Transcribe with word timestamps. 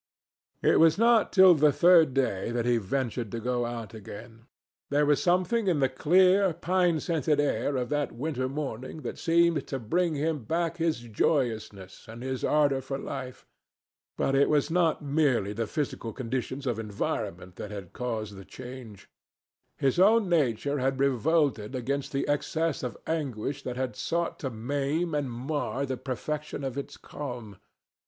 It 0.63 0.79
was 0.79 0.97
not 0.97 1.31
till 1.31 1.53
the 1.53 1.71
third 1.71 2.15
day 2.15 2.49
that 2.53 2.65
he 2.65 2.77
ventured 2.77 3.31
to 3.33 3.39
go 3.39 3.67
out. 3.67 3.93
There 4.89 5.05
was 5.05 5.21
something 5.21 5.67
in 5.67 5.79
the 5.79 5.89
clear, 5.89 6.53
pine 6.53 6.99
scented 6.99 7.39
air 7.39 7.75
of 7.77 7.89
that 7.89 8.11
winter 8.11 8.49
morning 8.49 9.03
that 9.03 9.19
seemed 9.19 9.67
to 9.67 9.77
bring 9.77 10.15
him 10.15 10.43
back 10.43 10.77
his 10.77 11.01
joyousness 11.01 12.07
and 12.07 12.23
his 12.23 12.43
ardour 12.43 12.81
for 12.81 12.97
life. 12.97 13.45
But 14.17 14.33
it 14.33 14.49
was 14.49 14.71
not 14.71 15.03
merely 15.03 15.53
the 15.53 15.67
physical 15.67 16.13
conditions 16.13 16.65
of 16.65 16.79
environment 16.79 17.57
that 17.57 17.69
had 17.69 17.93
caused 17.93 18.35
the 18.35 18.43
change. 18.43 19.07
His 19.77 19.99
own 19.99 20.27
nature 20.27 20.79
had 20.79 20.99
revolted 20.99 21.75
against 21.75 22.11
the 22.11 22.27
excess 22.27 22.81
of 22.81 22.97
anguish 23.05 23.61
that 23.61 23.77
had 23.77 23.95
sought 23.95 24.39
to 24.39 24.49
maim 24.49 25.13
and 25.13 25.29
mar 25.31 25.85
the 25.85 25.95
perfection 25.95 26.63
of 26.63 26.75
its 26.75 26.97
calm. 26.97 27.57